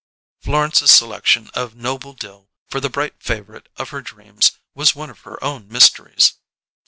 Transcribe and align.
Florence's 0.41 0.89
selection 0.89 1.51
of 1.53 1.75
Noble 1.75 2.13
Dill 2.13 2.49
for 2.67 2.79
the 2.79 2.89
bright 2.89 3.21
favourite 3.21 3.69
of 3.77 3.91
her 3.91 4.01
dreams 4.01 4.53
was 4.73 4.95
one 4.95 5.11
of 5.11 5.19
her 5.19 5.37
own 5.43 5.67
mysteries. 5.67 6.33